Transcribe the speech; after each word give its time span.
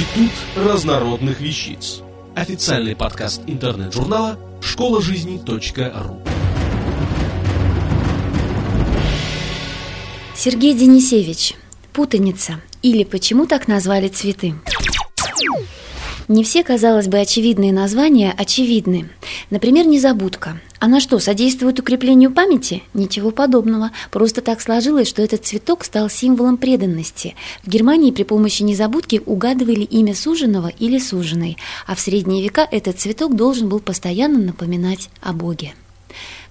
Институт 0.00 0.30
разнородных 0.56 1.42
вещиц. 1.42 2.00
Официальный 2.34 2.96
подкаст 2.96 3.42
интернет-журнала 3.46 4.38
школа 4.62 5.02
жизни.ру. 5.02 6.22
Сергей 10.34 10.72
Денисевич. 10.72 11.52
Путаница. 11.92 12.62
Или 12.80 13.04
почему 13.04 13.46
так 13.46 13.68
назвали 13.68 14.08
цветы? 14.08 14.54
Не 16.30 16.44
все, 16.44 16.62
казалось 16.62 17.08
бы, 17.08 17.18
очевидные 17.18 17.72
названия 17.72 18.32
очевидны. 18.38 19.08
Например, 19.50 19.84
незабудка. 19.84 20.60
Она 20.78 21.00
что, 21.00 21.18
содействует 21.18 21.80
укреплению 21.80 22.30
памяти? 22.30 22.84
Ничего 22.94 23.32
подобного. 23.32 23.90
Просто 24.12 24.40
так 24.40 24.60
сложилось, 24.60 25.08
что 25.08 25.22
этот 25.22 25.44
цветок 25.44 25.82
стал 25.82 26.08
символом 26.08 26.56
преданности. 26.56 27.34
В 27.64 27.68
Германии 27.68 28.12
при 28.12 28.22
помощи 28.22 28.62
незабудки 28.62 29.20
угадывали 29.26 29.82
имя 29.82 30.14
суженого 30.14 30.68
или 30.68 31.00
суженой, 31.00 31.56
а 31.88 31.96
в 31.96 32.00
средние 32.00 32.44
века 32.44 32.64
этот 32.70 33.00
цветок 33.00 33.34
должен 33.34 33.68
был 33.68 33.80
постоянно 33.80 34.38
напоминать 34.38 35.10
о 35.20 35.32
Боге. 35.32 35.74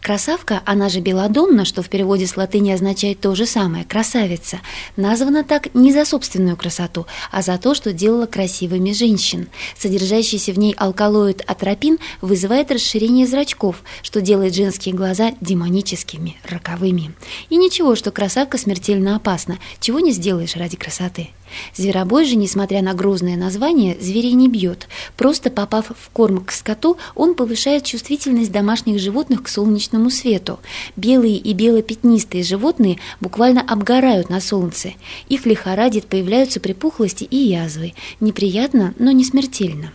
Красавка, 0.02 0.62
она 0.66 0.88
же 0.88 1.02
Беладонна, 1.02 1.66
что 1.66 1.82
в 1.82 1.90
переводе 1.90 2.26
с 2.26 2.38
латыни 2.38 2.72
означает 2.72 3.20
то 3.20 3.36
же 3.36 3.46
самое, 3.46 3.84
красавица, 3.84 4.60
названа 4.96 5.44
так 5.44 5.74
не 5.76 5.92
за 5.92 6.06
собственную 6.06 6.56
красоту, 6.56 7.06
а 7.32 7.42
за 7.42 7.58
то, 7.58 7.76
что 7.76 7.92
делала 7.92 8.26
красивыми 8.26 8.94
женщин. 8.94 9.50
Содержащийся 9.78 10.54
в 10.54 10.58
ней 10.58 10.74
алкалоид 10.74 11.42
атропин 11.46 12.00
вызывает 12.22 12.72
расширение 12.72 13.28
зрачков, 13.28 13.84
что 14.02 14.22
делает 14.22 14.56
женские 14.56 14.96
глаза 14.96 15.34
демоническими, 15.42 16.38
роковыми. 16.44 17.12
И 17.50 17.58
ничего, 17.58 17.96
что 17.96 18.12
красавка 18.12 18.58
смертельно 18.58 19.18
опасна, 19.18 19.60
чего 19.80 20.00
не 20.00 20.12
сделаешь 20.14 20.56
ради 20.56 20.78
красоты. 20.78 21.30
Зверобой 21.76 22.26
же, 22.26 22.36
несмотря 22.36 22.82
на 22.82 22.94
грозное 22.94 23.38
название, 23.38 23.98
зверей 24.00 24.34
не 24.34 24.48
бьет. 24.48 24.88
Просто 25.18 25.50
попав 25.50 25.92
в 25.98 26.10
корм 26.10 26.44
к 26.44 26.52
скоту, 26.52 26.98
он 27.16 27.36
повышает 27.36 27.84
чувствительность 27.84 28.52
домашних 28.52 29.00
животных 29.00 29.44
к 29.44 29.48
солнечному 29.48 30.10
свету. 30.10 30.60
Белые 30.96 31.38
и 31.38 31.54
белопятнистые 31.54 32.44
животные 32.44 33.00
буквально 33.20 33.62
обгорают 33.62 34.30
на 34.30 34.42
солнце. 34.42 34.94
Их 35.28 35.46
лихорадит, 35.46 36.06
появляются 36.06 36.60
припухлости 36.60 37.24
и 37.24 37.38
язвы. 37.38 37.94
Неприятно, 38.20 38.94
но 39.00 39.12
не 39.12 39.24
смертельно. 39.24 39.92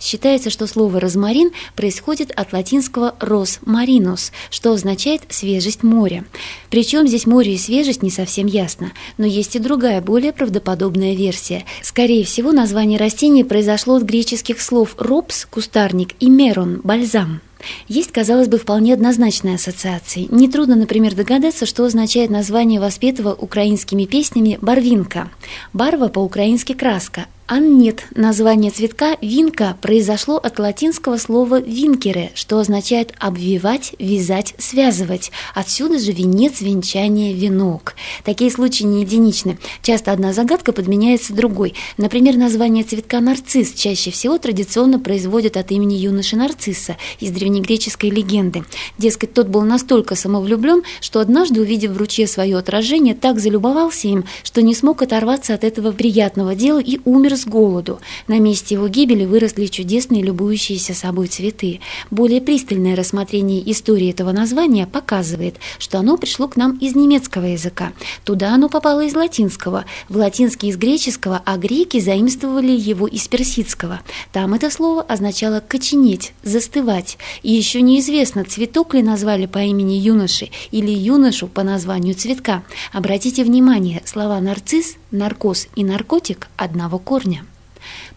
Считается, 0.00 0.50
что 0.50 0.66
слово 0.66 1.00
«розмарин» 1.00 1.50
происходит 1.76 2.30
от 2.30 2.52
латинского 2.52 3.14
«ros 3.20 3.60
marinus», 3.64 4.32
что 4.50 4.72
означает 4.72 5.22
«свежесть 5.28 5.82
моря». 5.82 6.24
Причем 6.70 7.06
здесь 7.06 7.26
море 7.26 7.54
и 7.54 7.58
свежесть 7.58 8.02
не 8.02 8.10
совсем 8.10 8.46
ясно, 8.46 8.92
но 9.18 9.26
есть 9.26 9.56
и 9.56 9.58
другая, 9.58 10.00
более 10.00 10.32
правдоподобная 10.32 11.14
версия. 11.14 11.64
Скорее 11.82 12.24
всего, 12.24 12.52
название 12.52 12.98
растения 12.98 13.44
произошло 13.44 13.96
от 13.96 14.02
греческих 14.02 14.60
слов 14.60 14.94
«ропс»– 14.98 15.46
кустарник 15.50 16.14
и 16.20 16.28
«мерон»– 16.28 16.80
бальзам. 16.84 17.40
Есть, 17.88 18.12
казалось 18.12 18.48
бы, 18.48 18.58
вполне 18.58 18.94
однозначные 18.94 19.56
ассоциации. 19.56 20.26
Нетрудно, 20.30 20.76
например, 20.76 21.14
догадаться, 21.14 21.66
что 21.66 21.84
означает 21.84 22.30
название 22.30 22.80
воспетого 22.80 23.34
украинскими 23.34 24.04
песнями 24.04 24.58
«барвинка». 24.60 25.30
Барва 25.72 26.08
по-украински 26.08 26.74
«краска», 26.74 27.26
а 27.46 27.58
нет, 27.58 28.06
название 28.14 28.70
цветка 28.70 29.18
винка 29.20 29.76
произошло 29.82 30.38
от 30.38 30.58
латинского 30.58 31.18
слова 31.18 31.60
винкере, 31.60 32.32
что 32.34 32.58
означает 32.58 33.12
обвивать, 33.18 33.92
вязать, 33.98 34.54
связывать. 34.56 35.30
Отсюда 35.54 35.98
же 35.98 36.12
венец, 36.12 36.62
венчание, 36.62 37.34
венок. 37.34 37.96
Такие 38.24 38.50
случаи 38.50 38.84
не 38.84 39.02
единичны. 39.02 39.58
Часто 39.82 40.12
одна 40.12 40.32
загадка 40.32 40.72
подменяется 40.72 41.34
другой. 41.34 41.74
Например, 41.98 42.34
название 42.38 42.82
цветка 42.82 43.20
нарцисс 43.20 43.74
чаще 43.74 44.10
всего 44.10 44.38
традиционно 44.38 44.98
производят 44.98 45.58
от 45.58 45.70
имени 45.70 45.96
юноши 45.96 46.36
нарцисса 46.36 46.96
из 47.20 47.30
древнегреческой 47.30 48.08
легенды. 48.08 48.64
Дескать, 48.96 49.34
тот 49.34 49.48
был 49.48 49.62
настолько 49.64 50.14
самовлюблен, 50.14 50.82
что 51.02 51.20
однажды, 51.20 51.60
увидев 51.60 51.90
в 51.90 51.98
ручье 51.98 52.26
свое 52.26 52.56
отражение, 52.56 53.14
так 53.14 53.38
залюбовался 53.38 54.08
им, 54.08 54.24
что 54.42 54.62
не 54.62 54.74
смог 54.74 55.02
оторваться 55.02 55.52
от 55.52 55.62
этого 55.62 55.92
приятного 55.92 56.54
дела 56.54 56.80
и 56.80 57.00
умер 57.04 57.33
с 57.36 57.46
голоду. 57.46 58.00
На 58.28 58.38
месте 58.38 58.74
его 58.74 58.88
гибели 58.88 59.24
выросли 59.24 59.66
чудесные 59.66 60.22
любующиеся 60.22 60.94
собой 60.94 61.26
цветы. 61.28 61.80
Более 62.10 62.40
пристальное 62.40 62.96
рассмотрение 62.96 63.70
истории 63.70 64.10
этого 64.10 64.32
названия 64.32 64.86
показывает, 64.86 65.56
что 65.78 65.98
оно 65.98 66.16
пришло 66.16 66.48
к 66.48 66.56
нам 66.56 66.76
из 66.78 66.94
немецкого 66.94 67.46
языка. 67.46 67.92
Туда 68.24 68.54
оно 68.54 68.68
попало 68.68 69.04
из 69.04 69.14
латинского, 69.14 69.84
в 70.08 70.16
латинский 70.16 70.68
из 70.68 70.76
греческого, 70.76 71.42
а 71.44 71.56
греки 71.56 72.00
заимствовали 72.00 72.72
его 72.72 73.06
из 73.06 73.26
персидского. 73.28 74.00
Там 74.32 74.54
это 74.54 74.70
слово 74.70 75.02
означало 75.02 75.60
«коченеть», 75.60 76.32
«застывать». 76.42 77.18
И 77.42 77.52
еще 77.52 77.82
неизвестно, 77.82 78.44
цветок 78.44 78.94
ли 78.94 79.02
назвали 79.02 79.46
по 79.46 79.58
имени 79.58 79.94
юноши 79.94 80.50
или 80.70 80.90
юношу 80.90 81.48
по 81.48 81.62
названию 81.62 82.14
цветка. 82.14 82.62
Обратите 82.92 83.44
внимание, 83.44 84.02
слова 84.04 84.40
«нарцисс», 84.40 84.96
«наркоз» 85.10 85.68
и 85.76 85.84
«наркотик» 85.84 86.48
одного 86.56 86.98
корня 86.98 87.23
корня. 87.24 87.53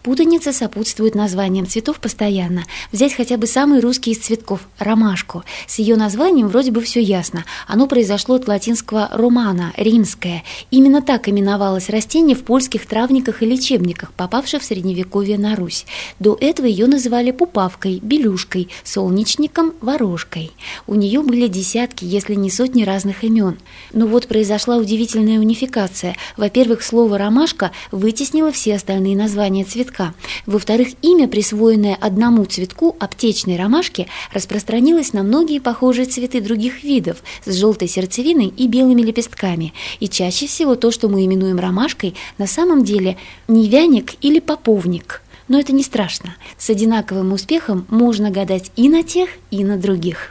Путаница 0.02 0.52
сопутствует 0.52 1.16
названиям 1.16 1.66
цветов 1.66 1.98
постоянно. 1.98 2.64
Взять 2.92 3.14
хотя 3.14 3.36
бы 3.36 3.46
самый 3.46 3.80
русский 3.80 4.12
из 4.12 4.18
цветков– 4.18 4.60
ромашку. 4.78 5.42
С 5.66 5.80
ее 5.80 5.96
названием 5.96 6.48
вроде 6.48 6.70
бы 6.70 6.80
все 6.82 7.00
ясно. 7.00 7.44
Оно 7.66 7.88
произошло 7.88 8.36
от 8.36 8.46
латинского 8.46 9.08
«романа»– 9.12 9.72
римское. 9.76 10.44
Именно 10.70 11.02
так 11.02 11.28
именовалось 11.28 11.90
растение 11.90 12.36
в 12.36 12.44
польских 12.44 12.86
травниках 12.86 13.42
и 13.42 13.46
лечебниках, 13.46 14.12
попавших 14.12 14.62
в 14.62 14.64
Средневековье 14.64 15.36
на 15.36 15.56
Русь. 15.56 15.84
До 16.20 16.38
этого 16.40 16.66
ее 16.66 16.86
называли 16.86 17.32
пупавкой, 17.32 17.98
белюшкой, 18.00 18.68
солнечником, 18.84 19.74
ворожкой. 19.80 20.52
У 20.86 20.94
нее 20.94 21.22
были 21.22 21.48
десятки, 21.48 22.04
если 22.04 22.34
не 22.34 22.50
сотни 22.50 22.84
разных 22.84 23.24
имен. 23.24 23.58
Но 23.92 24.06
вот 24.06 24.28
произошла 24.28 24.76
удивительная 24.76 25.40
унификация. 25.40 26.16
Во-первых, 26.36 26.82
слово 26.82 27.18
«ромашка» 27.18 27.72
вытеснило 27.90 28.52
все 28.52 28.76
остальные 28.76 29.16
названия 29.16 29.64
цветка 29.64 29.87
цветка. 29.88 30.14
Во-вторых, 30.46 30.88
имя, 31.02 31.28
присвоенное 31.28 31.96
одному 32.00 32.44
цветку 32.44 32.96
аптечной 32.98 33.56
ромашки, 33.56 34.06
распространилось 34.32 35.12
на 35.12 35.22
многие 35.22 35.60
похожие 35.60 36.06
цветы 36.06 36.40
других 36.40 36.84
видов 36.84 37.18
с 37.44 37.54
желтой 37.54 37.88
сердцевиной 37.88 38.46
и 38.46 38.66
белыми 38.66 39.02
лепестками. 39.02 39.72
И 40.00 40.08
чаще 40.08 40.46
всего 40.46 40.74
то, 40.74 40.90
что 40.90 41.08
мы 41.08 41.24
именуем 41.24 41.58
ромашкой, 41.58 42.14
на 42.38 42.46
самом 42.46 42.84
деле 42.84 43.16
невяник 43.48 44.14
или 44.20 44.40
поповник. 44.40 45.22
Но 45.48 45.58
это 45.58 45.72
не 45.72 45.82
страшно. 45.82 46.36
С 46.58 46.68
одинаковым 46.68 47.32
успехом 47.32 47.86
можно 47.88 48.30
гадать 48.30 48.70
и 48.76 48.88
на 48.88 49.02
тех, 49.02 49.30
и 49.50 49.64
на 49.64 49.78
других. 49.78 50.30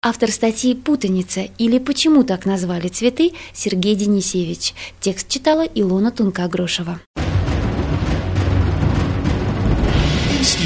Автор 0.00 0.30
статьи 0.30 0.74
«Путаница» 0.74 1.48
или 1.58 1.78
«Почему 1.78 2.24
так 2.24 2.44
назвали 2.44 2.88
цветы» 2.88 3.32
Сергей 3.54 3.94
Денисевич. 3.94 4.74
Текст 5.00 5.28
читала 5.28 5.62
Илона 5.62 6.10
Тунка-Грошева. 6.10 7.00